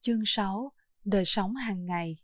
Chương 0.00 0.22
6 0.24 0.72
Đời 1.04 1.24
sống 1.24 1.54
hàng 1.54 1.86
ngày 1.86 2.16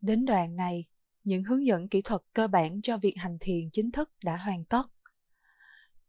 Đến 0.00 0.24
đoạn 0.24 0.56
này, 0.56 0.84
những 1.24 1.44
hướng 1.44 1.66
dẫn 1.66 1.88
kỹ 1.88 2.00
thuật 2.04 2.22
cơ 2.32 2.48
bản 2.48 2.82
cho 2.82 2.98
việc 2.98 3.14
hành 3.16 3.36
thiền 3.40 3.70
chính 3.72 3.90
thức 3.90 4.10
đã 4.24 4.36
hoàn 4.36 4.64
tất. 4.64 4.82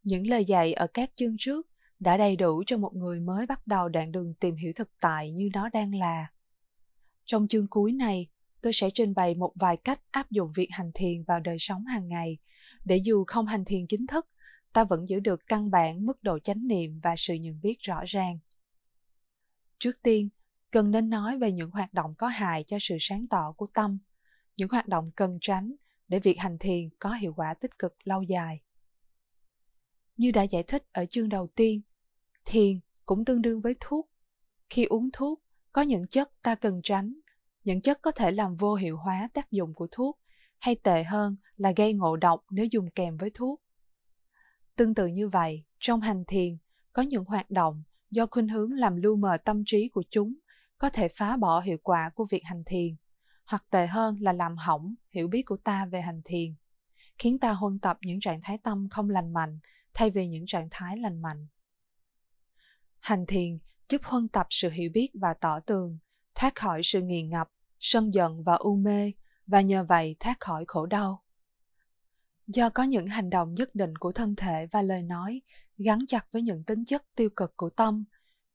Những 0.04 0.28
lời 0.28 0.46
dạy 0.46 0.74
ở 0.74 0.88
các 0.88 1.12
chương 1.16 1.36
trước 1.40 1.68
đã 2.00 2.18
đầy 2.18 2.36
đủ 2.36 2.64
cho 2.66 2.78
một 2.78 2.96
người 2.96 3.20
mới 3.20 3.46
bắt 3.46 3.68
đầu 3.68 3.90
đoạn 3.90 4.12
đường 4.12 4.34
tìm 4.34 4.56
hiểu 4.56 4.72
thực 4.76 4.90
tại 5.02 5.32
như 5.32 5.50
nó 5.54 5.70
đang 5.70 5.96
là. 5.96 6.28
Trong 7.26 7.48
chương 7.48 7.68
cuối 7.68 7.92
này, 7.92 8.28
tôi 8.62 8.74
sẽ 8.74 8.90
trình 8.94 9.14
bày 9.14 9.36
một 9.36 9.52
vài 9.56 9.78
cách 9.78 10.02
áp 10.12 10.32
dụng 10.32 10.52
việc 10.56 10.70
hành 10.72 10.92
thiền 10.94 11.24
vào 11.24 11.40
đời 11.40 11.58
sống 11.60 11.86
hàng 11.86 12.08
ngày, 12.08 12.38
để 12.86 12.98
dù 12.98 13.24
không 13.28 13.48
hành 13.48 13.66
thiền 13.66 13.88
chính 13.88 14.08
thức, 14.08 14.28
ta 14.74 14.84
vẫn 14.84 15.10
giữ 15.10 15.20
được 15.20 15.48
căn 15.48 15.72
bản 15.72 16.06
mức 16.06 16.24
độ 16.24 16.40
chánh 16.40 16.68
niệm 16.68 17.00
và 17.04 17.16
sự 17.18 17.34
nhận 17.34 17.62
biết 17.62 17.76
rõ 17.80 18.04
ràng. 18.06 18.40
Trước 19.80 20.02
tiên, 20.04 20.30
cần 20.72 20.92
nên 20.92 21.10
nói 21.10 21.38
về 21.38 21.52
những 21.52 21.72
hoạt 21.72 21.94
động 21.94 22.16
có 22.18 22.28
hại 22.28 22.64
cho 22.64 22.78
sự 22.80 22.98
sáng 23.00 23.22
tỏ 23.30 23.52
của 23.58 23.66
tâm, 23.74 23.98
những 24.58 24.70
hoạt 24.70 24.88
động 24.88 25.06
cần 25.16 25.38
tránh 25.42 25.76
để 26.08 26.20
việc 26.20 26.40
hành 26.40 26.58
thiền 26.58 26.90
có 27.00 27.14
hiệu 27.14 27.34
quả 27.36 27.54
tích 27.54 27.80
cực 27.80 27.96
lâu 28.04 28.22
dài. 28.22 28.62
Như 30.18 30.32
đã 30.32 30.44
giải 30.44 30.64
thích 30.64 30.84
ở 30.92 31.06
chương 31.06 31.30
đầu 31.30 31.48
tiên, 31.56 31.82
thiền 32.46 32.80
cũng 33.06 33.26
tương 33.26 33.42
đương 33.42 33.62
với 33.62 33.76
thuốc. 33.80 34.10
Khi 34.70 34.86
uống 34.86 35.10
thuốc, 35.14 35.42
có 35.72 35.82
những 35.82 36.08
chất 36.08 36.32
ta 36.42 36.56
cần 36.56 36.80
tránh, 36.84 37.14
những 37.64 37.82
chất 37.82 38.02
có 38.02 38.12
thể 38.12 38.32
làm 38.32 38.56
vô 38.56 38.76
hiệu 38.76 38.98
hóa 38.98 39.30
tác 39.34 39.52
dụng 39.52 39.74
của 39.74 39.88
thuốc, 39.92 40.20
hay 40.60 40.76
tệ 40.76 41.04
hơn 41.04 41.36
là 41.58 41.74
gây 41.76 41.94
ngộ 41.94 42.18
độc 42.18 42.46
nếu 42.50 42.66
dùng 42.72 42.90
kèm 42.90 43.18
với 43.18 43.32
thuốc. 43.34 43.62
Tương 44.76 44.94
tự 44.94 45.08
như 45.08 45.28
vậy, 45.28 45.64
trong 45.80 46.02
hành 46.02 46.24
thiền, 46.28 46.58
có 46.94 47.02
những 47.02 47.26
hoạt 47.26 47.52
động 47.52 47.84
do 48.12 48.26
khuynh 48.32 48.48
hướng 48.48 48.72
làm 48.72 48.96
lu 48.96 49.16
mờ 49.16 49.38
tâm 49.46 49.64
trí 49.66 49.90
của 49.90 50.04
chúng 50.10 50.34
có 50.78 50.90
thể 50.90 51.08
phá 51.08 51.38
bỏ 51.38 51.60
hiệu 51.60 51.78
quả 51.84 52.10
của 52.16 52.26
việc 52.30 52.42
hành 52.46 52.64
thiền, 52.66 52.96
hoặc 53.46 53.66
tệ 53.70 53.88
hơn 53.88 54.16
là 54.20 54.34
làm 54.34 54.56
hỏng 54.58 54.96
hiểu 55.10 55.28
biết 55.28 55.42
của 55.42 55.58
ta 55.64 55.86
về 55.86 56.02
hành 56.02 56.22
thiền, 56.26 56.56
khiến 57.18 57.40
ta 57.40 57.52
huân 57.52 57.80
tập 57.80 57.98
những 58.02 58.20
trạng 58.20 58.40
thái 58.44 58.58
tâm 58.58 58.88
không 58.90 59.10
lành 59.10 59.34
mạnh 59.34 59.60
thay 59.94 60.10
vì 60.10 60.28
những 60.28 60.46
trạng 60.46 60.68
thái 60.72 60.98
lành 60.98 61.22
mạnh. 61.22 61.48
Hành 63.00 63.26
thiền 63.26 63.60
giúp 63.90 64.02
huân 64.04 64.28
tập 64.28 64.48
sự 64.50 64.70
hiểu 64.70 64.92
biết 64.94 65.10
và 65.14 65.34
tỏ 65.34 65.60
tường, 65.60 65.98
thoát 66.36 66.56
khỏi 66.56 66.82
sự 66.84 67.02
nghiền 67.02 67.30
ngập, 67.30 67.50
sân 67.80 68.14
giận 68.14 68.44
và 68.44 68.56
u 68.56 68.76
mê, 68.76 69.12
và 69.48 69.62
nhờ 69.62 69.84
vậy 69.84 70.16
thoát 70.20 70.40
khỏi 70.40 70.66
khổ 70.68 70.86
đau. 70.86 71.24
Do 72.48 72.70
có 72.70 72.84
những 72.84 73.08
hành 73.08 73.30
động 73.30 73.54
nhất 73.54 73.76
định 73.76 73.96
của 73.96 74.12
thân 74.12 74.36
thể 74.36 74.68
và 74.72 74.82
lời 74.82 75.02
nói 75.02 75.42
gắn 75.78 76.00
chặt 76.08 76.26
với 76.32 76.42
những 76.42 76.64
tính 76.64 76.86
chất 76.86 77.04
tiêu 77.16 77.30
cực 77.36 77.58
của 77.58 77.70
tâm, 77.70 78.06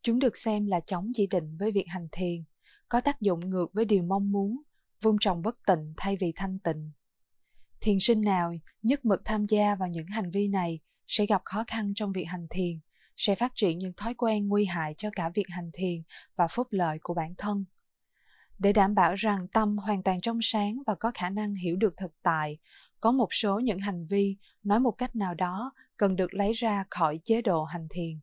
chúng 0.03 0.19
được 0.19 0.37
xem 0.37 0.67
là 0.67 0.81
chống 0.81 1.11
chỉ 1.15 1.27
định 1.27 1.57
với 1.57 1.71
việc 1.71 1.85
hành 1.89 2.07
thiền, 2.13 2.45
có 2.89 3.01
tác 3.01 3.21
dụng 3.21 3.51
ngược 3.51 3.67
với 3.73 3.85
điều 3.85 4.03
mong 4.03 4.33
muốn, 4.33 4.63
vung 5.03 5.17
trồng 5.21 5.43
bất 5.43 5.55
tịnh 5.67 5.95
thay 5.97 6.17
vì 6.17 6.33
thanh 6.37 6.59
tịnh. 6.59 6.91
Thiền 7.81 7.97
sinh 8.01 8.21
nào 8.21 8.55
nhất 8.83 9.05
mực 9.05 9.23
tham 9.25 9.47
gia 9.47 9.75
vào 9.75 9.89
những 9.89 10.07
hành 10.07 10.31
vi 10.31 10.49
này 10.49 10.81
sẽ 11.07 11.27
gặp 11.27 11.43
khó 11.45 11.65
khăn 11.67 11.93
trong 11.95 12.13
việc 12.13 12.25
hành 12.25 12.47
thiền, 12.51 12.81
sẽ 13.17 13.35
phát 13.35 13.53
triển 13.55 13.79
những 13.79 13.93
thói 13.97 14.15
quen 14.15 14.49
nguy 14.49 14.65
hại 14.65 14.95
cho 14.97 15.11
cả 15.17 15.29
việc 15.35 15.47
hành 15.49 15.71
thiền 15.73 16.03
và 16.37 16.47
phúc 16.49 16.67
lợi 16.71 16.99
của 17.03 17.15
bản 17.15 17.35
thân. 17.39 17.65
Để 18.59 18.73
đảm 18.73 18.95
bảo 18.95 19.15
rằng 19.15 19.49
tâm 19.49 19.79
hoàn 19.79 20.03
toàn 20.03 20.21
trong 20.21 20.39
sáng 20.43 20.83
và 20.87 20.95
có 20.95 21.11
khả 21.15 21.31
năng 21.31 21.55
hiểu 21.55 21.77
được 21.77 21.97
thực 21.97 22.13
tại, 22.23 22.59
có 23.03 23.13
một 23.13 23.29
số 23.31 23.61
những 23.61 23.79
hành 23.79 24.07
vi 24.07 24.37
nói 24.63 24.81
một 24.81 24.91
cách 24.91 25.17
nào 25.17 25.35
đó 25.35 25.73
cần 25.97 26.17
được 26.17 26.35
lấy 26.35 26.53
ra 26.53 26.85
khỏi 26.91 27.21
chế 27.25 27.43
độ 27.43 27.65
hành 27.65 27.87
thiền. 27.91 28.21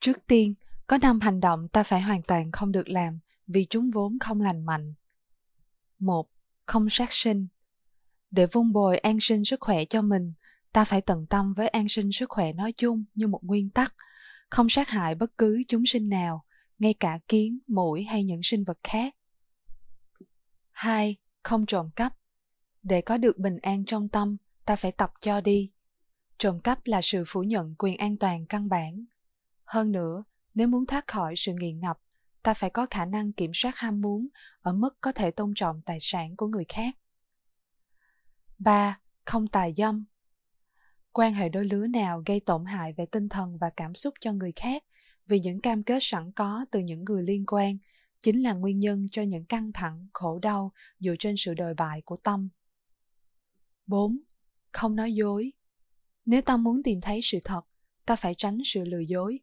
Trước 0.00 0.26
tiên, 0.26 0.54
có 0.86 0.98
năm 1.02 1.20
hành 1.20 1.40
động 1.40 1.68
ta 1.68 1.82
phải 1.82 2.00
hoàn 2.00 2.22
toàn 2.22 2.52
không 2.52 2.72
được 2.72 2.88
làm 2.88 3.18
vì 3.46 3.66
chúng 3.70 3.90
vốn 3.90 4.18
không 4.18 4.40
lành 4.40 4.66
mạnh. 4.66 4.94
một 5.98 6.28
Không 6.66 6.88
sát 6.90 7.08
sinh. 7.10 7.46
Để 8.30 8.46
vun 8.52 8.72
bồi 8.72 8.98
an 8.98 9.20
sinh 9.20 9.44
sức 9.44 9.60
khỏe 9.60 9.84
cho 9.84 10.02
mình, 10.02 10.32
ta 10.72 10.84
phải 10.84 11.00
tận 11.00 11.26
tâm 11.26 11.52
với 11.52 11.68
an 11.68 11.88
sinh 11.88 12.12
sức 12.12 12.30
khỏe 12.30 12.52
nói 12.52 12.72
chung 12.72 13.04
như 13.14 13.26
một 13.26 13.40
nguyên 13.44 13.70
tắc, 13.70 13.94
không 14.50 14.68
sát 14.68 14.88
hại 14.88 15.14
bất 15.14 15.38
cứ 15.38 15.62
chúng 15.68 15.86
sinh 15.86 16.08
nào, 16.08 16.44
ngay 16.78 16.94
cả 16.94 17.18
kiến, 17.28 17.58
mũi 17.66 18.04
hay 18.04 18.24
những 18.24 18.40
sinh 18.42 18.64
vật 18.64 18.78
khác. 18.84 19.14
Hai, 20.72 21.16
Không 21.42 21.66
trộm 21.66 21.90
cắp. 21.96 22.18
Để 22.82 23.00
có 23.00 23.18
được 23.18 23.38
bình 23.38 23.58
an 23.62 23.84
trong 23.84 24.08
tâm, 24.08 24.36
ta 24.64 24.76
phải 24.76 24.92
tập 24.92 25.12
cho 25.20 25.40
đi. 25.40 25.70
Trộm 26.38 26.58
cắp 26.58 26.86
là 26.86 27.00
sự 27.02 27.24
phủ 27.26 27.42
nhận 27.42 27.74
quyền 27.78 27.96
an 27.96 28.16
toàn 28.16 28.46
căn 28.46 28.68
bản. 28.68 29.04
Hơn 29.64 29.92
nữa, 29.92 30.24
nếu 30.54 30.68
muốn 30.68 30.86
thoát 30.86 31.06
khỏi 31.06 31.34
sự 31.36 31.52
nghiện 31.58 31.80
ngập, 31.80 31.98
ta 32.42 32.54
phải 32.54 32.70
có 32.70 32.86
khả 32.90 33.04
năng 33.04 33.32
kiểm 33.32 33.50
soát 33.54 33.76
ham 33.76 34.00
muốn 34.00 34.28
ở 34.60 34.72
mức 34.72 34.98
có 35.00 35.12
thể 35.12 35.30
tôn 35.30 35.52
trọng 35.54 35.82
tài 35.82 35.98
sản 36.00 36.36
của 36.36 36.46
người 36.46 36.64
khác. 36.68 36.94
3. 38.58 39.00
Không 39.24 39.46
tài 39.46 39.74
dâm. 39.76 40.04
Quan 41.12 41.34
hệ 41.34 41.48
đôi 41.48 41.64
lứa 41.64 41.86
nào 41.86 42.22
gây 42.26 42.40
tổn 42.40 42.64
hại 42.64 42.92
về 42.92 43.06
tinh 43.06 43.28
thần 43.28 43.58
và 43.58 43.70
cảm 43.76 43.94
xúc 43.94 44.14
cho 44.20 44.32
người 44.32 44.52
khác 44.56 44.84
vì 45.28 45.40
những 45.40 45.60
cam 45.60 45.82
kết 45.82 45.98
sẵn 46.00 46.32
có 46.32 46.66
từ 46.70 46.80
những 46.80 47.04
người 47.04 47.22
liên 47.22 47.46
quan 47.46 47.78
chính 48.20 48.42
là 48.42 48.52
nguyên 48.52 48.78
nhân 48.78 49.06
cho 49.12 49.22
những 49.22 49.44
căng 49.44 49.72
thẳng, 49.72 50.08
khổ 50.12 50.38
đau 50.38 50.72
dựa 50.98 51.14
trên 51.18 51.34
sự 51.38 51.54
đồi 51.54 51.74
bại 51.74 52.02
của 52.04 52.16
tâm. 52.16 52.48
4. 53.88 54.18
Không 54.72 54.96
nói 54.96 55.12
dối. 55.12 55.52
Nếu 56.24 56.42
ta 56.42 56.56
muốn 56.56 56.82
tìm 56.82 57.00
thấy 57.00 57.20
sự 57.22 57.38
thật, 57.44 57.60
ta 58.06 58.16
phải 58.16 58.34
tránh 58.34 58.58
sự 58.64 58.84
lừa 58.84 59.00
dối. 59.08 59.40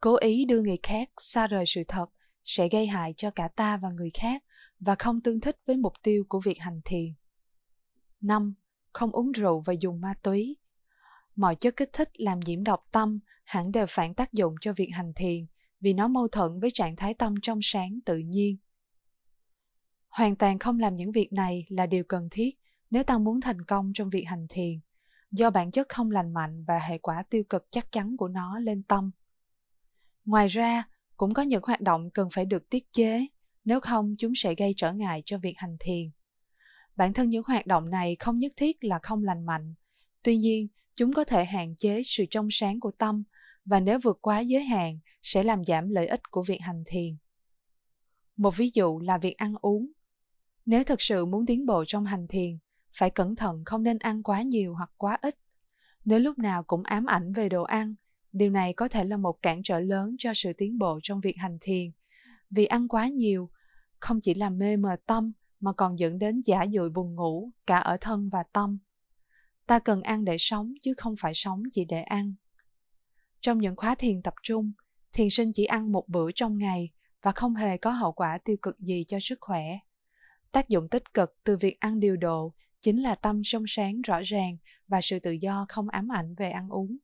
Cố 0.00 0.16
ý 0.16 0.44
đưa 0.44 0.60
người 0.60 0.78
khác 0.82 1.10
xa 1.16 1.46
rời 1.46 1.64
sự 1.66 1.82
thật 1.88 2.06
sẽ 2.44 2.68
gây 2.68 2.86
hại 2.86 3.14
cho 3.16 3.30
cả 3.30 3.48
ta 3.48 3.76
và 3.76 3.90
người 3.90 4.10
khác 4.14 4.44
và 4.80 4.94
không 4.98 5.20
tương 5.20 5.40
thích 5.40 5.58
với 5.66 5.76
mục 5.76 5.92
tiêu 6.02 6.24
của 6.28 6.40
việc 6.44 6.58
hành 6.58 6.80
thiền. 6.84 7.14
5. 8.20 8.54
Không 8.92 9.10
uống 9.10 9.32
rượu 9.32 9.62
và 9.66 9.72
dùng 9.80 10.00
ma 10.00 10.14
túy. 10.22 10.56
Mọi 11.36 11.56
chất 11.56 11.76
kích 11.76 11.90
thích 11.92 12.10
làm 12.18 12.40
nhiễm 12.40 12.64
độc 12.64 12.80
tâm 12.90 13.18
hẳn 13.44 13.72
đều 13.72 13.86
phản 13.88 14.14
tác 14.14 14.32
dụng 14.32 14.54
cho 14.60 14.72
việc 14.72 14.90
hành 14.92 15.12
thiền 15.16 15.46
vì 15.80 15.92
nó 15.92 16.08
mâu 16.08 16.28
thuẫn 16.28 16.60
với 16.60 16.70
trạng 16.70 16.96
thái 16.96 17.14
tâm 17.14 17.34
trong 17.42 17.58
sáng 17.62 17.94
tự 18.04 18.18
nhiên. 18.18 18.56
Hoàn 20.08 20.36
toàn 20.36 20.58
không 20.58 20.78
làm 20.78 20.96
những 20.96 21.12
việc 21.12 21.32
này 21.32 21.64
là 21.68 21.86
điều 21.86 22.04
cần 22.04 22.28
thiết 22.30 22.58
nếu 22.90 23.02
ta 23.02 23.18
muốn 23.18 23.40
thành 23.40 23.64
công 23.64 23.92
trong 23.94 24.10
việc 24.10 24.24
hành 24.24 24.46
thiền, 24.48 24.80
do 25.30 25.50
bản 25.50 25.70
chất 25.70 25.88
không 25.88 26.10
lành 26.10 26.34
mạnh 26.34 26.64
và 26.64 26.78
hệ 26.78 26.98
quả 26.98 27.22
tiêu 27.30 27.42
cực 27.48 27.66
chắc 27.70 27.92
chắn 27.92 28.16
của 28.16 28.28
nó 28.28 28.58
lên 28.58 28.82
tâm. 28.82 29.10
Ngoài 30.24 30.48
ra, 30.48 30.88
cũng 31.16 31.34
có 31.34 31.42
những 31.42 31.62
hoạt 31.66 31.80
động 31.80 32.10
cần 32.10 32.28
phải 32.32 32.44
được 32.44 32.70
tiết 32.70 32.92
chế, 32.92 33.26
nếu 33.64 33.80
không 33.80 34.14
chúng 34.18 34.32
sẽ 34.34 34.54
gây 34.54 34.72
trở 34.76 34.92
ngại 34.92 35.22
cho 35.26 35.38
việc 35.38 35.54
hành 35.56 35.76
thiền. 35.80 36.10
Bản 36.96 37.12
thân 37.12 37.30
những 37.30 37.42
hoạt 37.46 37.66
động 37.66 37.90
này 37.90 38.16
không 38.18 38.38
nhất 38.38 38.52
thiết 38.56 38.84
là 38.84 38.98
không 39.02 39.24
lành 39.24 39.46
mạnh, 39.46 39.74
tuy 40.22 40.36
nhiên 40.36 40.68
chúng 40.94 41.12
có 41.12 41.24
thể 41.24 41.44
hạn 41.44 41.76
chế 41.76 42.02
sự 42.04 42.24
trong 42.30 42.48
sáng 42.50 42.80
của 42.80 42.90
tâm 42.98 43.24
và 43.64 43.80
nếu 43.80 43.98
vượt 44.02 44.18
quá 44.20 44.40
giới 44.40 44.64
hạn 44.64 44.98
sẽ 45.22 45.42
làm 45.42 45.64
giảm 45.64 45.88
lợi 45.88 46.06
ích 46.06 46.30
của 46.30 46.42
việc 46.42 46.60
hành 46.60 46.82
thiền. 46.86 47.16
Một 48.36 48.56
ví 48.56 48.70
dụ 48.74 49.00
là 49.00 49.18
việc 49.18 49.36
ăn 49.36 49.54
uống. 49.60 49.86
Nếu 50.66 50.84
thực 50.84 51.02
sự 51.02 51.26
muốn 51.26 51.46
tiến 51.46 51.66
bộ 51.66 51.84
trong 51.84 52.04
hành 52.04 52.26
thiền, 52.28 52.58
phải 52.98 53.10
cẩn 53.10 53.34
thận 53.34 53.62
không 53.64 53.82
nên 53.82 53.98
ăn 53.98 54.22
quá 54.22 54.42
nhiều 54.42 54.74
hoặc 54.74 54.90
quá 54.96 55.18
ít. 55.22 55.38
Nếu 56.04 56.18
lúc 56.18 56.38
nào 56.38 56.62
cũng 56.62 56.82
ám 56.82 57.06
ảnh 57.06 57.32
về 57.32 57.48
đồ 57.48 57.62
ăn, 57.62 57.94
điều 58.32 58.50
này 58.50 58.72
có 58.72 58.88
thể 58.88 59.04
là 59.04 59.16
một 59.16 59.42
cản 59.42 59.62
trở 59.64 59.80
lớn 59.80 60.16
cho 60.18 60.32
sự 60.34 60.52
tiến 60.56 60.78
bộ 60.78 61.00
trong 61.02 61.20
việc 61.20 61.36
hành 61.38 61.58
thiền. 61.60 61.90
Vì 62.50 62.64
ăn 62.66 62.88
quá 62.88 63.08
nhiều, 63.08 63.50
không 64.00 64.20
chỉ 64.22 64.34
làm 64.34 64.58
mê 64.58 64.76
mờ 64.76 64.96
tâm 65.06 65.32
mà 65.60 65.72
còn 65.72 65.98
dẫn 65.98 66.18
đến 66.18 66.40
giả 66.44 66.66
dụi 66.72 66.90
buồn 66.90 67.14
ngủ 67.14 67.50
cả 67.66 67.78
ở 67.78 67.96
thân 68.00 68.28
và 68.28 68.42
tâm. 68.52 68.78
Ta 69.66 69.78
cần 69.78 70.02
ăn 70.02 70.24
để 70.24 70.36
sống 70.38 70.74
chứ 70.82 70.94
không 70.96 71.14
phải 71.20 71.32
sống 71.34 71.62
chỉ 71.70 71.84
để 71.84 72.02
ăn. 72.02 72.34
Trong 73.40 73.58
những 73.58 73.76
khóa 73.76 73.94
thiền 73.94 74.22
tập 74.22 74.34
trung, 74.42 74.72
thiền 75.12 75.30
sinh 75.30 75.50
chỉ 75.54 75.64
ăn 75.64 75.92
một 75.92 76.08
bữa 76.08 76.30
trong 76.34 76.58
ngày 76.58 76.90
và 77.22 77.32
không 77.32 77.54
hề 77.54 77.76
có 77.76 77.90
hậu 77.90 78.12
quả 78.12 78.38
tiêu 78.38 78.56
cực 78.62 78.80
gì 78.80 79.04
cho 79.08 79.18
sức 79.20 79.38
khỏe. 79.40 79.64
Tác 80.52 80.68
dụng 80.68 80.88
tích 80.88 81.14
cực 81.14 81.36
từ 81.44 81.56
việc 81.56 81.80
ăn 81.80 82.00
điều 82.00 82.16
độ 82.16 82.54
chính 82.80 83.02
là 83.02 83.14
tâm 83.14 83.40
trong 83.44 83.64
sáng 83.66 84.02
rõ 84.02 84.20
ràng 84.24 84.56
và 84.88 85.00
sự 85.00 85.18
tự 85.18 85.30
do 85.30 85.66
không 85.68 85.88
ám 85.88 86.12
ảnh 86.12 86.34
về 86.34 86.50
ăn 86.50 86.68
uống. 86.68 86.96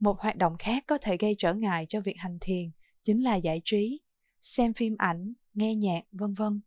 Một 0.00 0.20
hoạt 0.20 0.36
động 0.36 0.56
khác 0.58 0.84
có 0.86 0.98
thể 0.98 1.16
gây 1.16 1.34
trở 1.38 1.54
ngại 1.54 1.86
cho 1.88 2.00
việc 2.00 2.16
hành 2.18 2.38
thiền 2.40 2.70
chính 3.02 3.22
là 3.22 3.34
giải 3.34 3.60
trí, 3.64 4.00
xem 4.40 4.72
phim 4.72 4.94
ảnh, 4.98 5.32
nghe 5.54 5.74
nhạc, 5.74 6.00
vân 6.12 6.32
vân. 6.32 6.60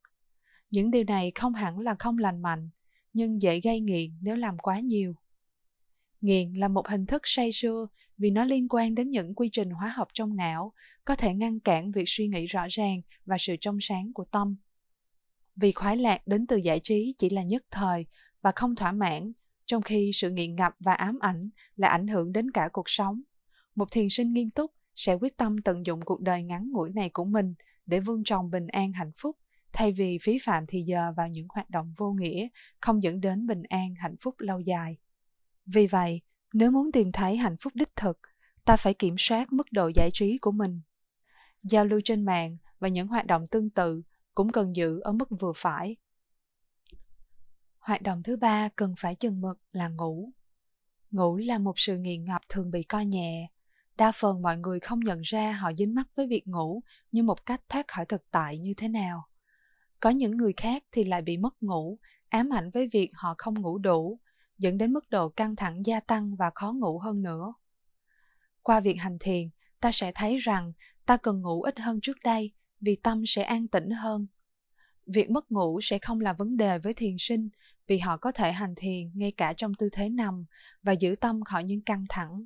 Những 0.71 0.91
điều 0.91 1.03
này 1.03 1.31
không 1.35 1.53
hẳn 1.53 1.79
là 1.79 1.95
không 1.99 2.17
lành 2.17 2.41
mạnh, 2.41 2.69
nhưng 3.13 3.41
dễ 3.41 3.59
gây 3.59 3.79
nghiện 3.79 4.11
nếu 4.21 4.35
làm 4.35 4.57
quá 4.57 4.79
nhiều. 4.79 5.15
Nghiện 6.21 6.53
là 6.53 6.67
một 6.67 6.87
hình 6.87 7.05
thức 7.05 7.21
say 7.25 7.51
sưa 7.51 7.87
vì 8.17 8.31
nó 8.31 8.43
liên 8.43 8.67
quan 8.69 8.95
đến 8.95 9.09
những 9.09 9.35
quy 9.35 9.49
trình 9.51 9.69
hóa 9.69 9.93
học 9.95 10.07
trong 10.13 10.35
não, 10.35 10.73
có 11.05 11.15
thể 11.15 11.33
ngăn 11.33 11.59
cản 11.59 11.91
việc 11.91 12.03
suy 12.05 12.27
nghĩ 12.27 12.45
rõ 12.45 12.65
ràng 12.69 13.01
và 13.25 13.37
sự 13.39 13.55
trong 13.61 13.77
sáng 13.81 14.13
của 14.13 14.25
tâm. 14.25 14.55
Vì 15.55 15.71
khoái 15.71 15.97
lạc 15.97 16.27
đến 16.27 16.47
từ 16.47 16.57
giải 16.57 16.79
trí 16.83 17.15
chỉ 17.17 17.29
là 17.29 17.43
nhất 17.43 17.63
thời 17.71 18.05
và 18.41 18.51
không 18.55 18.75
thỏa 18.75 18.91
mãn, 18.91 19.31
trong 19.65 19.81
khi 19.81 20.11
sự 20.13 20.29
nghiện 20.29 20.55
ngập 20.55 20.75
và 20.79 20.93
ám 20.93 21.19
ảnh 21.19 21.49
là 21.75 21.87
ảnh 21.87 22.07
hưởng 22.07 22.33
đến 22.33 22.51
cả 22.51 22.69
cuộc 22.73 22.89
sống. 22.89 23.21
Một 23.75 23.91
thiền 23.91 24.09
sinh 24.09 24.33
nghiêm 24.33 24.49
túc 24.49 24.71
sẽ 24.95 25.13
quyết 25.13 25.37
tâm 25.37 25.61
tận 25.61 25.85
dụng 25.85 26.01
cuộc 26.01 26.21
đời 26.21 26.43
ngắn 26.43 26.71
ngủi 26.71 26.89
này 26.89 27.09
của 27.09 27.25
mình 27.25 27.53
để 27.85 27.99
vun 27.99 28.23
trồng 28.23 28.51
bình 28.51 28.67
an 28.67 28.93
hạnh 28.93 29.11
phúc 29.15 29.37
thay 29.73 29.91
vì 29.91 30.17
phí 30.21 30.37
phạm 30.41 30.65
thì 30.67 30.81
giờ 30.81 31.13
vào 31.17 31.27
những 31.27 31.47
hoạt 31.49 31.69
động 31.69 31.93
vô 31.97 32.11
nghĩa 32.11 32.47
không 32.81 33.03
dẫn 33.03 33.21
đến 33.21 33.47
bình 33.47 33.63
an 33.63 33.95
hạnh 33.97 34.15
phúc 34.19 34.35
lâu 34.37 34.59
dài 34.59 34.97
vì 35.65 35.87
vậy 35.87 36.21
nếu 36.53 36.71
muốn 36.71 36.91
tìm 36.91 37.11
thấy 37.11 37.37
hạnh 37.37 37.55
phúc 37.57 37.73
đích 37.75 37.95
thực 37.95 38.19
ta 38.65 38.75
phải 38.75 38.93
kiểm 38.93 39.15
soát 39.17 39.53
mức 39.53 39.67
độ 39.71 39.91
giải 39.95 40.09
trí 40.13 40.37
của 40.37 40.51
mình 40.51 40.81
giao 41.63 41.85
lưu 41.85 41.99
trên 42.03 42.25
mạng 42.25 42.57
và 42.79 42.87
những 42.87 43.07
hoạt 43.07 43.27
động 43.27 43.47
tương 43.47 43.69
tự 43.69 44.01
cũng 44.35 44.51
cần 44.51 44.75
giữ 44.75 44.99
ở 44.99 45.11
mức 45.11 45.29
vừa 45.39 45.51
phải. 45.55 45.95
Hoạt 47.79 48.01
động 48.01 48.23
thứ 48.23 48.37
ba 48.37 48.69
cần 48.75 48.93
phải 48.97 49.15
chừng 49.15 49.41
mực 49.41 49.59
là 49.71 49.87
ngủ. 49.87 50.29
Ngủ 51.11 51.37
là 51.37 51.57
một 51.57 51.73
sự 51.75 51.97
nghiện 51.97 52.25
ngập 52.25 52.41
thường 52.49 52.71
bị 52.71 52.83
coi 52.83 53.05
nhẹ. 53.05 53.49
Đa 53.97 54.11
phần 54.11 54.41
mọi 54.41 54.57
người 54.57 54.79
không 54.79 54.99
nhận 54.99 55.21
ra 55.21 55.51
họ 55.51 55.73
dính 55.73 55.95
mắc 55.95 56.07
với 56.15 56.27
việc 56.27 56.47
ngủ 56.47 56.81
như 57.11 57.23
một 57.23 57.45
cách 57.45 57.61
thoát 57.69 57.87
khỏi 57.87 58.05
thực 58.05 58.31
tại 58.31 58.57
như 58.57 58.73
thế 58.77 58.87
nào. 58.87 59.27
Có 59.99 60.09
những 60.09 60.37
người 60.37 60.53
khác 60.57 60.83
thì 60.91 61.03
lại 61.03 61.21
bị 61.21 61.37
mất 61.37 61.63
ngủ, 61.63 61.97
ám 62.29 62.49
ảnh 62.53 62.69
với 62.69 62.87
việc 62.93 63.09
họ 63.13 63.35
không 63.37 63.61
ngủ 63.61 63.77
đủ, 63.77 64.19
dẫn 64.57 64.77
đến 64.77 64.93
mức 64.93 65.09
độ 65.09 65.29
căng 65.29 65.55
thẳng 65.55 65.85
gia 65.85 65.99
tăng 65.99 66.35
và 66.35 66.51
khó 66.55 66.73
ngủ 66.73 66.99
hơn 66.99 67.21
nữa. 67.21 67.53
Qua 68.61 68.79
việc 68.79 68.95
hành 68.95 69.17
thiền, 69.19 69.49
ta 69.79 69.91
sẽ 69.91 70.11
thấy 70.15 70.35
rằng 70.35 70.73
ta 71.05 71.17
cần 71.17 71.41
ngủ 71.41 71.61
ít 71.61 71.79
hơn 71.79 71.99
trước 72.01 72.17
đây 72.23 72.53
vì 72.83 72.95
tâm 72.95 73.23
sẽ 73.25 73.43
an 73.43 73.67
tĩnh 73.67 73.89
hơn. 73.89 74.27
Việc 75.05 75.29
mất 75.29 75.51
ngủ 75.51 75.79
sẽ 75.81 75.99
không 75.99 76.21
là 76.21 76.33
vấn 76.33 76.57
đề 76.57 76.79
với 76.79 76.93
thiền 76.93 77.15
sinh, 77.19 77.49
vì 77.87 77.97
họ 77.97 78.17
có 78.17 78.31
thể 78.31 78.51
hành 78.51 78.73
thiền 78.75 79.11
ngay 79.13 79.31
cả 79.31 79.53
trong 79.57 79.73
tư 79.73 79.89
thế 79.91 80.09
nằm 80.09 80.45
và 80.83 80.91
giữ 80.91 81.15
tâm 81.21 81.43
khỏi 81.43 81.63
những 81.63 81.81
căng 81.81 82.05
thẳng. 82.09 82.45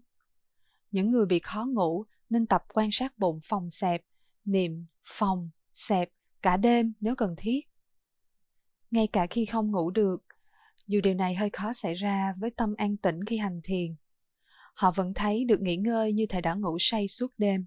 Những 0.92 1.12
người 1.12 1.26
bị 1.26 1.40
khó 1.40 1.66
ngủ 1.66 2.06
nên 2.30 2.48
tập 2.48 2.64
quan 2.74 2.90
sát 2.92 3.18
bụng 3.18 3.40
phòng 3.44 3.70
xẹp, 3.70 4.02
niệm 4.46 4.86
phòng 5.04 5.50
xẹp 5.74 6.10
cả 6.42 6.58
đêm 6.58 6.94
nếu 7.00 7.16
cần 7.16 7.36
thiết. 7.38 7.60
Ngay 8.92 9.08
cả 9.08 9.28
khi 9.30 9.46
không 9.46 9.72
ngủ 9.72 9.92
được, 9.92 10.24
dù 10.86 11.00
điều 11.04 11.14
này 11.14 11.36
hơi 11.36 11.50
khó 11.54 11.74
xảy 11.74 11.94
ra 11.94 12.34
với 12.40 12.50
tâm 12.50 12.76
an 12.78 12.98
tĩnh 12.98 13.26
khi 13.26 13.38
hành 13.38 13.62
thiền, 13.64 13.96
họ 14.74 14.92
vẫn 14.92 15.14
thấy 15.14 15.46
được 15.46 15.62
nghỉ 15.62 15.76
ngơi 15.76 16.14
như 16.14 16.26
thể 16.30 16.42
đã 16.42 16.54
ngủ 16.54 16.78
say 16.80 17.08
suốt 17.08 17.28
đêm. 17.38 17.66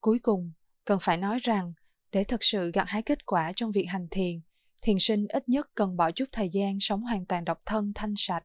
Cuối 0.00 0.18
cùng 0.18 0.52
cần 0.84 0.98
phải 1.00 1.16
nói 1.16 1.38
rằng, 1.42 1.72
để 2.12 2.24
thực 2.24 2.44
sự 2.44 2.70
gặt 2.72 2.88
hái 2.88 3.02
kết 3.02 3.26
quả 3.26 3.52
trong 3.56 3.70
việc 3.70 3.84
hành 3.84 4.08
thiền 4.10 4.40
thiền 4.82 4.98
sinh 4.98 5.26
ít 5.28 5.48
nhất 5.48 5.70
cần 5.74 5.96
bỏ 5.96 6.10
chút 6.10 6.24
thời 6.32 6.48
gian 6.48 6.80
sống 6.80 7.02
hoàn 7.02 7.26
toàn 7.26 7.44
độc 7.44 7.60
thân, 7.66 7.92
thanh 7.94 8.14
sạch. 8.16 8.44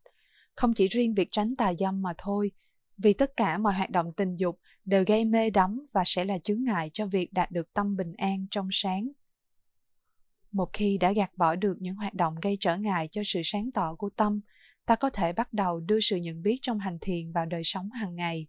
Không 0.55 0.73
chỉ 0.73 0.87
riêng 0.87 1.13
việc 1.13 1.27
tránh 1.31 1.55
tà 1.55 1.73
dâm 1.73 2.01
mà 2.01 2.13
thôi, 2.17 2.51
vì 2.97 3.13
tất 3.13 3.37
cả 3.37 3.57
mọi 3.57 3.73
hoạt 3.73 3.89
động 3.89 4.11
tình 4.11 4.33
dục 4.33 4.55
đều 4.85 5.03
gây 5.07 5.25
mê 5.25 5.49
đắm 5.49 5.85
và 5.91 6.03
sẽ 6.05 6.25
là 6.25 6.37
chướng 6.39 6.63
ngại 6.63 6.89
cho 6.93 7.05
việc 7.05 7.33
đạt 7.33 7.51
được 7.51 7.73
tâm 7.73 7.95
bình 7.95 8.13
an 8.17 8.45
trong 8.51 8.69
sáng. 8.71 9.09
Một 10.51 10.69
khi 10.73 10.97
đã 10.97 11.11
gạt 11.11 11.37
bỏ 11.37 11.55
được 11.55 11.77
những 11.79 11.95
hoạt 11.95 12.13
động 12.13 12.35
gây 12.41 12.57
trở 12.59 12.77
ngại 12.77 13.07
cho 13.11 13.21
sự 13.25 13.41
sáng 13.43 13.71
tỏ 13.71 13.95
của 13.95 14.09
tâm, 14.09 14.41
ta 14.85 14.95
có 14.95 15.09
thể 15.09 15.33
bắt 15.33 15.53
đầu 15.53 15.79
đưa 15.79 15.99
sự 15.99 16.15
nhận 16.15 16.41
biết 16.41 16.59
trong 16.61 16.79
hành 16.79 16.97
thiền 17.01 17.31
vào 17.31 17.45
đời 17.45 17.61
sống 17.63 17.91
hàng 17.91 18.15
ngày 18.15 18.47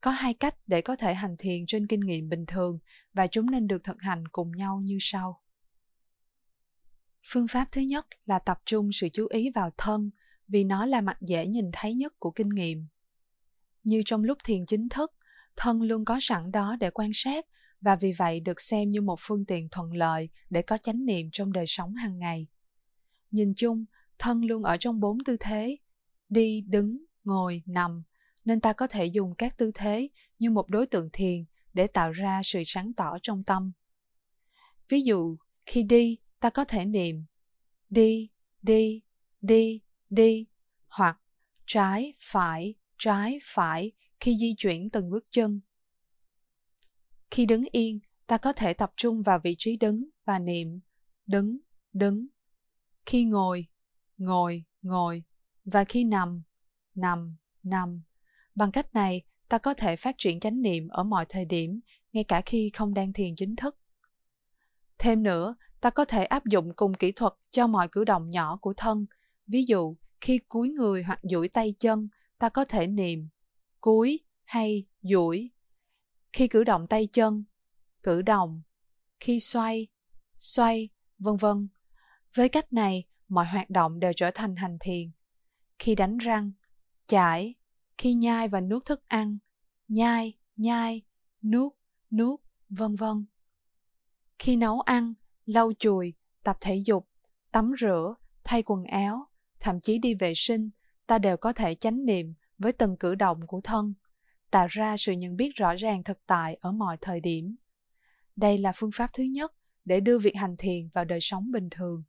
có 0.00 0.10
hai 0.10 0.34
cách 0.34 0.56
để 0.66 0.80
có 0.82 0.96
thể 0.96 1.14
hành 1.14 1.36
thiền 1.38 1.66
trên 1.66 1.86
kinh 1.86 2.00
nghiệm 2.00 2.28
bình 2.28 2.46
thường 2.46 2.78
và 3.14 3.26
chúng 3.26 3.50
nên 3.50 3.66
được 3.66 3.84
thực 3.84 4.02
hành 4.02 4.28
cùng 4.28 4.52
nhau 4.56 4.80
như 4.84 4.96
sau. 5.00 5.42
Phương 7.26 7.48
pháp 7.48 7.66
thứ 7.72 7.80
nhất 7.80 8.06
là 8.26 8.38
tập 8.38 8.58
trung 8.66 8.92
sự 8.92 9.08
chú 9.12 9.26
ý 9.30 9.50
vào 9.54 9.70
thân 9.76 10.10
vì 10.48 10.64
nó 10.64 10.86
là 10.86 11.00
mặt 11.00 11.16
dễ 11.20 11.46
nhìn 11.46 11.70
thấy 11.72 11.94
nhất 11.94 12.14
của 12.18 12.30
kinh 12.30 12.48
nghiệm. 12.48 12.86
Như 13.84 14.02
trong 14.04 14.24
lúc 14.24 14.38
thiền 14.44 14.66
chính 14.66 14.88
thức, 14.88 15.12
thân 15.56 15.82
luôn 15.82 16.04
có 16.04 16.18
sẵn 16.20 16.52
đó 16.52 16.76
để 16.80 16.90
quan 16.90 17.10
sát 17.14 17.46
và 17.80 17.96
vì 17.96 18.12
vậy 18.12 18.40
được 18.40 18.60
xem 18.60 18.90
như 18.90 19.00
một 19.00 19.16
phương 19.18 19.44
tiện 19.44 19.68
thuận 19.70 19.96
lợi 19.96 20.28
để 20.50 20.62
có 20.62 20.78
chánh 20.78 21.04
niệm 21.04 21.28
trong 21.32 21.52
đời 21.52 21.64
sống 21.66 21.94
hàng 21.94 22.18
ngày. 22.18 22.46
Nhìn 23.30 23.52
chung, 23.56 23.84
thân 24.18 24.44
luôn 24.44 24.62
ở 24.62 24.76
trong 24.76 25.00
bốn 25.00 25.18
tư 25.26 25.36
thế, 25.40 25.76
đi, 26.28 26.64
đứng, 26.68 27.04
ngồi, 27.24 27.62
nằm 27.66 28.02
nên 28.48 28.60
ta 28.60 28.72
có 28.72 28.86
thể 28.86 29.06
dùng 29.06 29.34
các 29.34 29.56
tư 29.56 29.70
thế 29.74 30.08
như 30.38 30.50
một 30.50 30.70
đối 30.70 30.86
tượng 30.86 31.08
thiền 31.12 31.44
để 31.72 31.86
tạo 31.86 32.10
ra 32.10 32.40
sự 32.44 32.62
sáng 32.66 32.92
tỏ 32.96 33.18
trong 33.22 33.42
tâm. 33.42 33.72
Ví 34.88 35.00
dụ, 35.02 35.36
khi 35.66 35.82
đi, 35.82 36.18
ta 36.40 36.50
có 36.50 36.64
thể 36.64 36.84
niệm 36.84 37.24
đi 37.90 38.28
đi 38.62 39.02
đi 39.40 39.80
đi, 40.10 40.46
hoặc 40.88 41.20
trái, 41.66 42.12
phải 42.18 42.74
trái, 42.98 43.38
phải 43.42 43.92
khi 44.20 44.36
di 44.38 44.54
chuyển 44.58 44.90
từng 44.90 45.10
bước 45.10 45.24
chân. 45.30 45.60
Khi 47.30 47.46
đứng 47.46 47.62
yên, 47.72 48.00
ta 48.26 48.38
có 48.38 48.52
thể 48.52 48.72
tập 48.72 48.92
trung 48.96 49.22
vào 49.22 49.38
vị 49.38 49.54
trí 49.58 49.76
đứng 49.76 50.08
và 50.24 50.38
niệm 50.38 50.80
đứng 51.26 51.58
đứng. 51.92 52.26
Khi 53.06 53.24
ngồi 53.24 53.66
ngồi 54.16 54.64
ngồi 54.82 55.22
và 55.64 55.84
khi 55.84 56.04
nằm 56.04 56.42
nằm 56.94 57.36
nằm 57.62 58.02
bằng 58.58 58.72
cách 58.72 58.94
này, 58.94 59.22
ta 59.48 59.58
có 59.58 59.74
thể 59.74 59.96
phát 59.96 60.14
triển 60.18 60.40
chánh 60.40 60.62
niệm 60.62 60.88
ở 60.88 61.04
mọi 61.04 61.26
thời 61.28 61.44
điểm, 61.44 61.80
ngay 62.12 62.24
cả 62.24 62.42
khi 62.46 62.70
không 62.74 62.94
đang 62.94 63.12
thiền 63.12 63.36
chính 63.36 63.56
thức. 63.56 63.78
Thêm 64.98 65.22
nữa, 65.22 65.56
ta 65.80 65.90
có 65.90 66.04
thể 66.04 66.24
áp 66.24 66.46
dụng 66.46 66.72
cùng 66.76 66.94
kỹ 66.94 67.12
thuật 67.12 67.32
cho 67.50 67.66
mọi 67.66 67.88
cử 67.92 68.04
động 68.04 68.30
nhỏ 68.30 68.56
của 68.56 68.74
thân. 68.76 69.06
Ví 69.46 69.64
dụ, 69.64 69.96
khi 70.20 70.38
cúi 70.48 70.70
người 70.70 71.02
hoặc 71.02 71.20
duỗi 71.22 71.48
tay 71.48 71.74
chân, 71.80 72.08
ta 72.38 72.48
có 72.48 72.64
thể 72.64 72.86
niệm 72.86 73.28
cúi 73.80 74.20
hay 74.44 74.86
duỗi. 75.02 75.50
Khi 76.32 76.48
cử 76.48 76.64
động 76.64 76.86
tay 76.86 77.08
chân, 77.12 77.44
cử 78.02 78.22
động. 78.22 78.62
Khi 79.20 79.40
xoay 79.40 79.86
xoay, 80.38 80.88
vân 81.18 81.36
vân. 81.36 81.68
Với 82.34 82.48
cách 82.48 82.72
này, 82.72 83.04
mọi 83.28 83.46
hoạt 83.46 83.70
động 83.70 84.00
đều 84.00 84.12
trở 84.16 84.30
thành 84.34 84.56
hành 84.56 84.76
thiền. 84.80 85.10
Khi 85.78 85.94
đánh 85.94 86.18
răng, 86.18 86.52
chải 87.06 87.54
khi 87.98 88.14
nhai 88.14 88.48
và 88.48 88.60
nuốt 88.60 88.84
thức 88.84 89.08
ăn, 89.08 89.38
nhai 89.88 90.34
nhai, 90.56 91.02
nuốt 91.42 91.72
nuốt, 92.10 92.40
vân 92.68 92.94
vân. 92.94 93.26
Khi 94.38 94.56
nấu 94.56 94.80
ăn, 94.80 95.14
lau 95.46 95.72
chùi, 95.78 96.14
tập 96.42 96.56
thể 96.60 96.82
dục, 96.86 97.08
tắm 97.52 97.72
rửa, 97.80 98.14
thay 98.44 98.62
quần 98.62 98.84
áo, 98.84 99.28
thậm 99.60 99.80
chí 99.80 99.98
đi 99.98 100.14
vệ 100.14 100.32
sinh, 100.36 100.70
ta 101.06 101.18
đều 101.18 101.36
có 101.36 101.52
thể 101.52 101.74
chánh 101.74 102.04
niệm 102.04 102.34
với 102.58 102.72
từng 102.72 102.96
cử 102.96 103.14
động 103.14 103.46
của 103.46 103.60
thân, 103.60 103.94
tạo 104.50 104.66
ra 104.70 104.96
sự 104.96 105.12
nhận 105.12 105.36
biết 105.36 105.50
rõ 105.54 105.74
ràng 105.74 106.02
thực 106.02 106.26
tại 106.26 106.58
ở 106.60 106.72
mọi 106.72 106.96
thời 107.00 107.20
điểm. 107.20 107.56
Đây 108.36 108.58
là 108.58 108.72
phương 108.74 108.90
pháp 108.92 109.10
thứ 109.12 109.22
nhất 109.22 109.52
để 109.84 110.00
đưa 110.00 110.18
việc 110.18 110.36
hành 110.36 110.54
thiền 110.58 110.88
vào 110.88 111.04
đời 111.04 111.18
sống 111.22 111.50
bình 111.52 111.68
thường. 111.70 112.02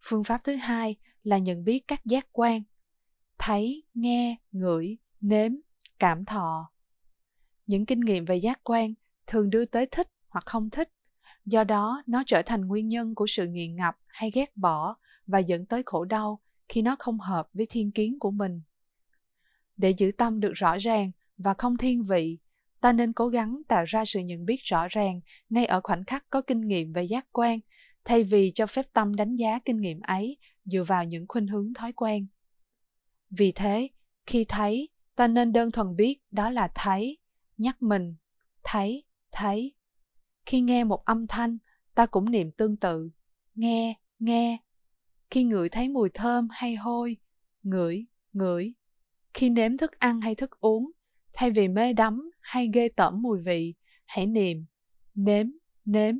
Phương 0.00 0.24
pháp 0.24 0.40
thứ 0.44 0.56
hai 0.56 0.96
là 1.22 1.38
nhận 1.38 1.64
biết 1.64 1.88
các 1.88 2.04
giác 2.04 2.28
quan 2.32 2.62
thấy, 3.38 3.82
nghe, 3.94 4.36
ngửi, 4.52 4.96
nếm, 5.20 5.52
cảm 5.98 6.24
thọ. 6.24 6.70
Những 7.66 7.86
kinh 7.86 8.00
nghiệm 8.00 8.24
về 8.24 8.36
giác 8.36 8.60
quan 8.64 8.94
thường 9.26 9.50
đưa 9.50 9.64
tới 9.64 9.86
thích 9.90 10.08
hoặc 10.28 10.46
không 10.46 10.70
thích. 10.70 10.88
Do 11.44 11.64
đó, 11.64 12.02
nó 12.06 12.22
trở 12.26 12.42
thành 12.46 12.66
nguyên 12.66 12.88
nhân 12.88 13.14
của 13.14 13.26
sự 13.26 13.46
nghiện 13.46 13.76
ngập 13.76 13.96
hay 14.06 14.30
ghét 14.34 14.56
bỏ 14.56 14.96
và 15.26 15.38
dẫn 15.38 15.66
tới 15.66 15.82
khổ 15.86 16.04
đau 16.04 16.40
khi 16.68 16.82
nó 16.82 16.96
không 16.98 17.18
hợp 17.18 17.48
với 17.54 17.66
thiên 17.70 17.92
kiến 17.92 18.18
của 18.18 18.30
mình. 18.30 18.60
Để 19.76 19.90
giữ 19.90 20.10
tâm 20.18 20.40
được 20.40 20.52
rõ 20.54 20.76
ràng 20.76 21.10
và 21.36 21.54
không 21.58 21.76
thiên 21.76 22.02
vị, 22.02 22.38
ta 22.80 22.92
nên 22.92 23.12
cố 23.12 23.28
gắng 23.28 23.62
tạo 23.68 23.84
ra 23.84 24.04
sự 24.04 24.20
nhận 24.20 24.46
biết 24.46 24.56
rõ 24.62 24.86
ràng 24.88 25.20
ngay 25.50 25.66
ở 25.66 25.80
khoảnh 25.84 26.04
khắc 26.04 26.30
có 26.30 26.42
kinh 26.42 26.60
nghiệm 26.60 26.92
về 26.92 27.02
giác 27.02 27.26
quan, 27.32 27.60
thay 28.04 28.22
vì 28.22 28.52
cho 28.54 28.66
phép 28.66 28.84
tâm 28.94 29.14
đánh 29.14 29.34
giá 29.34 29.58
kinh 29.58 29.80
nghiệm 29.80 30.00
ấy 30.00 30.36
dựa 30.64 30.82
vào 30.82 31.04
những 31.04 31.24
khuynh 31.28 31.46
hướng 31.46 31.74
thói 31.74 31.92
quen 31.92 32.26
vì 33.30 33.52
thế, 33.52 33.88
khi 34.26 34.44
thấy, 34.48 34.88
ta 35.14 35.26
nên 35.26 35.52
đơn 35.52 35.70
thuần 35.70 35.96
biết 35.96 36.18
đó 36.30 36.50
là 36.50 36.68
thấy 36.74 37.18
nhắc 37.56 37.82
mình 37.82 38.16
thấy 38.62 39.04
thấy 39.32 39.74
khi 40.46 40.60
nghe 40.60 40.84
một 40.84 41.04
âm 41.04 41.26
thanh, 41.26 41.58
ta 41.94 42.06
cũng 42.06 42.30
niệm 42.30 42.50
tương 42.50 42.76
tự, 42.76 43.10
nghe 43.54 43.94
nghe. 44.18 44.58
Khi 45.30 45.44
ngửi 45.44 45.68
thấy 45.68 45.88
mùi 45.88 46.10
thơm 46.14 46.48
hay 46.50 46.74
hôi, 46.76 47.16
ngửi 47.62 48.06
ngửi. 48.32 48.74
Khi 49.34 49.50
nếm 49.50 49.76
thức 49.76 49.98
ăn 49.98 50.20
hay 50.20 50.34
thức 50.34 50.60
uống, 50.60 50.90
thay 51.32 51.50
vì 51.50 51.68
mê 51.68 51.92
đắm 51.92 52.30
hay 52.40 52.68
ghê 52.72 52.88
tởm 52.96 53.22
mùi 53.22 53.40
vị, 53.40 53.74
hãy 54.06 54.26
niệm, 54.26 54.66
nếm 55.14 55.46
nếm. 55.84 56.14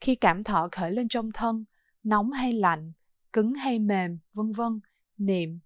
Khi 0.00 0.14
cảm 0.14 0.42
thọ 0.42 0.68
khởi 0.72 0.92
lên 0.92 1.08
trong 1.08 1.32
thân, 1.34 1.64
nóng 2.02 2.32
hay 2.32 2.52
lạnh, 2.52 2.92
cứng 3.32 3.54
hay 3.54 3.78
mềm, 3.78 4.18
vân 4.32 4.52
vân, 4.52 4.80
niệm 5.16 5.58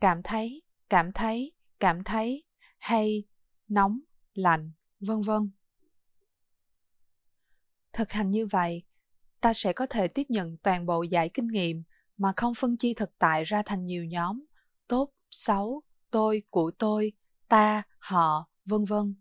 cảm 0.00 0.22
thấy 0.22 0.62
cảm 0.88 1.12
thấy 1.12 1.52
cảm 1.80 2.04
thấy, 2.04 2.44
hay 2.78 3.24
nóng, 3.68 4.00
lạnh, 4.34 4.72
vân 5.00 5.20
vân 5.20 5.50
thực 7.92 8.12
hành 8.12 8.30
như 8.30 8.46
vậy, 8.46 8.82
ta 9.40 9.52
sẽ 9.52 9.72
có 9.72 9.86
thể 9.86 10.08
tiếp 10.08 10.22
nhận 10.28 10.56
toàn 10.56 10.86
bộ 10.86 11.02
giải 11.02 11.30
kinh 11.34 11.48
nghiệm 11.48 11.82
mà 12.16 12.32
không 12.36 12.54
phân 12.54 12.76
chia 12.76 12.92
thực 12.96 13.18
tại 13.18 13.44
ra 13.44 13.62
thành 13.62 13.84
nhiều 13.84 14.04
nhóm, 14.04 14.44
tốt, 14.88 15.10
xấu, 15.30 15.82
tôi, 16.10 16.42
của 16.50 16.70
tôi, 16.78 17.12
ta, 17.48 17.82
họ, 17.98 18.48
vân 18.64 18.84
vân. 18.84 19.14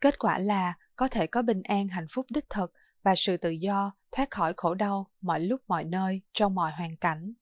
Kết 0.00 0.18
quả 0.18 0.38
là 0.38 0.74
có 0.96 1.08
thể 1.08 1.26
có 1.26 1.42
bình 1.42 1.62
an, 1.62 1.88
hạnh 1.88 2.06
phúc, 2.10 2.26
đích 2.30 2.50
thực 2.50 2.72
và 3.02 3.14
sự 3.16 3.36
tự 3.36 3.50
do 3.50 3.92
thoát 4.12 4.30
khỏi 4.30 4.54
khổ 4.56 4.74
đau 4.74 5.10
mọi 5.20 5.40
lúc, 5.40 5.60
mọi 5.68 5.84
nơi, 5.84 6.22
trong 6.32 6.54
mọi 6.54 6.72
hoàn 6.72 6.96
cảnh. 6.96 7.32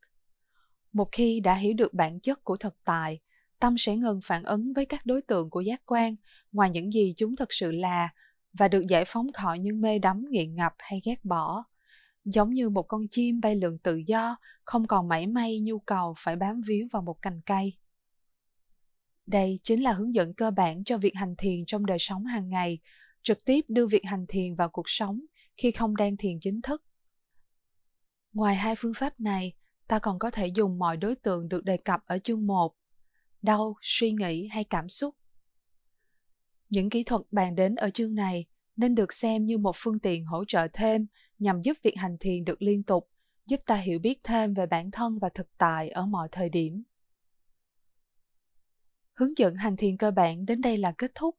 Một 0.93 1.09
khi 1.13 1.41
đã 1.41 1.55
hiểu 1.55 1.75
được 1.75 1.95
bản 1.95 2.21
chất 2.21 2.45
của 2.45 2.57
thực 2.57 2.77
tại, 2.85 3.21
tâm 3.59 3.75
sẽ 3.79 3.97
ngừng 3.97 4.21
phản 4.23 4.45
ứng 4.45 4.73
với 4.73 4.87
các 4.87 5.07
đối 5.07 5.23
tượng 5.23 5.51
của 5.51 5.61
giác 5.61 5.83
quan 5.87 6.15
ngoài 6.53 6.71
những 6.71 6.93
gì 6.93 7.15
chúng 7.17 7.37
thực 7.37 7.53
sự 7.53 7.73
là 7.73 8.09
và 8.53 8.69
được 8.69 8.87
giải 8.89 9.05
phóng 9.07 9.27
khỏi 9.33 9.59
những 9.59 9.81
mê 9.81 9.99
đắm 9.99 10.25
nghiện 10.31 10.55
ngập 10.55 10.73
hay 10.79 11.01
ghét 11.05 11.25
bỏ. 11.25 11.65
Giống 12.25 12.55
như 12.55 12.69
một 12.69 12.83
con 12.83 13.09
chim 13.11 13.41
bay 13.41 13.57
lượn 13.57 13.79
tự 13.79 13.97
do, 13.97 14.37
không 14.65 14.87
còn 14.87 15.09
mảy 15.09 15.27
may 15.27 15.61
nhu 15.61 15.79
cầu 15.79 16.15
phải 16.17 16.37
bám 16.37 16.61
víu 16.67 16.87
vào 16.93 17.03
một 17.03 17.23
cành 17.23 17.41
cây. 17.47 17.77
Đây 19.27 19.59
chính 19.63 19.83
là 19.83 19.93
hướng 19.93 20.15
dẫn 20.15 20.35
cơ 20.35 20.51
bản 20.51 20.85
cho 20.85 20.99
việc 20.99 21.15
hành 21.15 21.35
thiền 21.39 21.65
trong 21.67 21.87
đời 21.87 21.99
sống 22.01 22.25
hàng 22.25 22.49
ngày, 22.49 22.79
trực 23.23 23.45
tiếp 23.45 23.65
đưa 23.69 23.87
việc 23.87 24.05
hành 24.05 24.25
thiền 24.29 24.55
vào 24.55 24.69
cuộc 24.69 24.89
sống 24.89 25.21
khi 25.57 25.71
không 25.71 25.97
đang 25.97 26.17
thiền 26.17 26.41
chính 26.41 26.63
thức. 26.63 26.83
Ngoài 28.33 28.57
hai 28.57 28.75
phương 28.79 28.93
pháp 28.97 29.21
này, 29.21 29.55
ta 29.89 29.99
còn 29.99 30.19
có 30.19 30.31
thể 30.31 30.47
dùng 30.47 30.79
mọi 30.79 30.97
đối 30.97 31.15
tượng 31.15 31.49
được 31.49 31.65
đề 31.65 31.77
cập 31.77 32.07
ở 32.07 32.19
chương 32.19 32.47
1, 32.47 32.75
đau, 33.43 33.77
suy 33.83 34.13
nghĩ 34.13 34.49
hay 34.49 34.65
cảm 34.65 34.89
xúc. 34.89 35.15
Những 36.69 36.91
kỹ 36.91 37.03
thuật 37.03 37.23
bàn 37.31 37.55
đến 37.55 37.75
ở 37.75 37.91
chương 37.91 38.15
này 38.15 38.47
nên 38.77 38.95
được 38.95 39.13
xem 39.13 39.47
như 39.47 39.59
một 39.59 39.73
phương 39.77 39.99
tiện 39.99 40.25
hỗ 40.25 40.45
trợ 40.45 40.69
thêm 40.73 41.07
nhằm 41.39 41.63
giúp 41.63 41.77
việc 41.83 41.97
hành 41.97 42.17
thiền 42.21 42.45
được 42.45 42.63
liên 42.63 42.83
tục, 42.83 43.09
giúp 43.47 43.61
ta 43.67 43.75
hiểu 43.75 43.99
biết 43.99 44.21
thêm 44.23 44.55
về 44.55 44.67
bản 44.67 44.91
thân 44.91 45.19
và 45.19 45.29
thực 45.29 45.59
tại 45.59 45.89
ở 45.89 46.07
mọi 46.07 46.29
thời 46.33 46.49
điểm. 46.49 46.83
Hướng 49.15 49.39
dẫn 49.39 49.55
hành 49.55 49.77
thiền 49.77 49.97
cơ 49.97 50.11
bản 50.11 50.47
đến 50.47 50.61
đây 50.61 50.77
là 50.77 50.93
kết 50.99 51.13
thúc. 51.15 51.37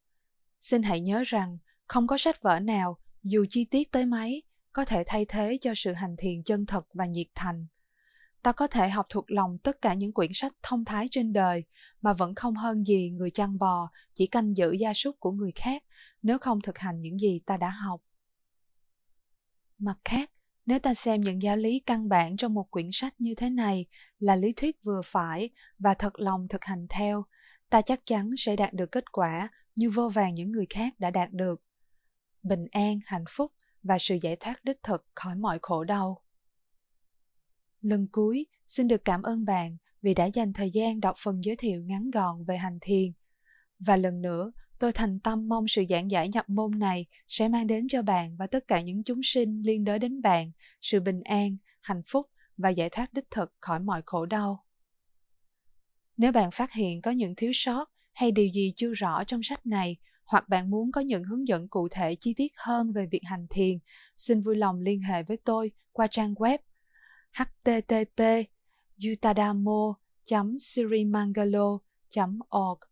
Xin 0.60 0.84
hãy 0.84 1.02
nhớ 1.02 1.24
rằng 1.26 1.58
không 1.88 2.08
có 2.08 2.18
sách 2.18 2.42
vở 2.42 2.60
nào, 2.60 2.98
dù 3.24 3.46
chi 3.50 3.66
tiết 3.66 3.92
tới 3.92 4.06
mấy, 4.06 4.44
có 4.74 4.86
thể 4.86 5.04
thay 5.08 5.26
thế 5.26 5.58
cho 5.62 5.72
sự 5.76 5.94
hành 5.94 6.16
thiền 6.18 6.44
chân 6.44 6.66
thật 6.66 6.88
và 6.94 7.06
nhiệt 7.06 7.28
thành. 7.36 7.68
Ta 8.42 8.52
có 8.52 8.68
thể 8.68 8.90
học 8.90 9.06
thuộc 9.10 9.32
lòng 9.32 9.58
tất 9.58 9.82
cả 9.82 9.94
những 9.94 10.14
quyển 10.14 10.32
sách 10.34 10.54
thông 10.64 10.86
thái 10.86 11.08
trên 11.12 11.34
đời 11.34 11.64
mà 12.02 12.14
vẫn 12.14 12.36
không 12.36 12.56
hơn 12.56 12.86
gì 12.86 13.10
người 13.10 13.32
chăn 13.32 13.60
bò 13.60 13.92
chỉ 14.14 14.28
canh 14.28 14.56
giữ 14.56 14.72
gia 14.72 14.94
súc 14.94 15.20
của 15.20 15.32
người 15.32 15.52
khác 15.56 15.84
nếu 16.22 16.40
không 16.40 16.62
thực 16.62 16.78
hành 16.78 17.00
những 17.00 17.20
gì 17.20 17.40
ta 17.46 17.58
đã 17.58 17.70
học. 17.70 18.02
Mặt 19.78 19.98
khác, 20.06 20.32
nếu 20.66 20.80
ta 20.80 20.94
xem 20.94 21.22
những 21.22 21.42
giáo 21.42 21.58
lý 21.58 21.80
căn 21.80 22.10
bản 22.10 22.38
trong 22.38 22.54
một 22.54 22.72
quyển 22.72 22.90
sách 22.92 23.22
như 23.22 23.34
thế 23.36 23.50
này 23.50 23.86
là 24.20 24.36
lý 24.36 24.54
thuyết 24.54 24.78
vừa 24.84 25.02
phải 25.06 25.50
và 25.80 25.94
thật 25.94 26.20
lòng 26.20 26.48
thực 26.48 26.66
hành 26.66 26.88
theo, 26.90 27.26
ta 27.70 27.82
chắc 27.82 28.00
chắn 28.06 28.30
sẽ 28.38 28.56
đạt 28.56 28.74
được 28.74 28.92
kết 28.92 29.12
quả 29.12 29.50
như 29.76 29.90
vô 29.90 30.10
vàng 30.10 30.34
những 30.34 30.52
người 30.52 30.66
khác 30.70 31.00
đã 31.00 31.12
đạt 31.12 31.32
được. 31.32 31.60
Bình 32.44 32.66
an, 32.72 33.00
hạnh 33.06 33.26
phúc 33.30 33.52
và 33.84 33.98
sự 34.00 34.18
giải 34.22 34.36
thoát 34.40 34.64
đích 34.64 34.84
thực 34.84 35.06
khỏi 35.16 35.36
mọi 35.36 35.60
khổ 35.62 35.84
đau. 35.84 36.22
Lần 37.82 38.08
cuối, 38.12 38.46
xin 38.68 38.88
được 38.88 39.06
cảm 39.06 39.22
ơn 39.22 39.46
bạn 39.46 39.78
vì 40.02 40.14
đã 40.14 40.26
dành 40.26 40.54
thời 40.54 40.70
gian 40.70 41.00
đọc 41.00 41.16
phần 41.24 41.44
giới 41.44 41.56
thiệu 41.56 41.84
ngắn 41.84 42.12
gọn 42.12 42.46
về 42.46 42.58
hành 42.58 42.78
thiền. 42.82 43.12
Và 43.80 43.96
lần 43.96 44.22
nữa, 44.22 44.52
tôi 44.80 44.92
thành 44.92 45.20
tâm 45.20 45.50
mong 45.50 45.68
sự 45.68 45.84
giảng 45.90 46.12
giải 46.12 46.30
nhập 46.30 46.50
môn 46.50 46.80
này 46.80 47.06
sẽ 47.28 47.48
mang 47.48 47.68
đến 47.68 47.88
cho 47.88 48.02
bạn 48.02 48.38
và 48.38 48.48
tất 48.48 48.68
cả 48.68 48.82
những 48.82 49.04
chúng 49.04 49.20
sinh 49.24 49.62
liên 49.66 49.84
đới 49.84 50.00
đến 50.00 50.22
bạn 50.22 50.52
sự 50.82 51.00
bình 51.00 51.22
an, 51.22 51.58
hạnh 51.82 52.02
phúc 52.06 52.26
và 52.58 52.70
giải 52.70 52.90
thoát 52.90 53.14
đích 53.14 53.32
thực 53.32 53.54
khỏi 53.60 53.80
mọi 53.80 54.02
khổ 54.06 54.26
đau. 54.26 54.66
Nếu 56.18 56.32
bạn 56.32 56.52
phát 56.52 56.74
hiện 56.74 57.02
có 57.02 57.12
những 57.12 57.36
thiếu 57.36 57.52
sót 57.54 57.92
hay 58.14 58.32
điều 58.32 58.48
gì 58.54 58.74
chưa 58.76 58.94
rõ 58.94 59.24
trong 59.24 59.44
sách 59.44 59.66
này, 59.66 59.98
hoặc 60.26 60.50
bạn 60.50 60.70
muốn 60.70 60.92
có 60.92 61.02
những 61.02 61.24
hướng 61.24 61.48
dẫn 61.48 61.68
cụ 61.68 61.88
thể 61.92 62.16
chi 62.20 62.34
tiết 62.36 62.52
hơn 62.56 62.92
về 62.92 63.06
việc 63.12 63.22
hành 63.24 63.48
thiền, 63.50 63.78
xin 64.18 64.42
vui 64.42 64.56
lòng 64.56 64.82
liên 64.82 65.02
hệ 65.02 65.24
với 65.24 65.38
tôi 65.38 65.72
qua 65.92 66.08
trang 66.08 66.34
web 66.34 66.58
http 67.38 68.20
utadamo 69.14 69.80
sirimangalo 70.58 71.68
org. 72.52 72.89